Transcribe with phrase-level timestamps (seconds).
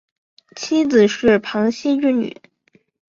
[0.55, 2.35] 妻子是庞羲之女。